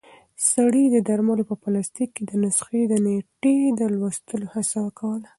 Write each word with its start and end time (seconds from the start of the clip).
سړی 0.51 0.83
د 0.89 0.97
درملو 1.07 1.43
په 1.49 1.55
پلاستیک 1.63 2.09
کې 2.15 2.23
د 2.27 2.31
نسخې 2.43 2.81
د 2.87 2.93
نیټې 3.05 3.57
د 3.79 3.81
لوستلو 3.95 4.45
هڅه 4.53 4.81
کوله. 4.99 5.29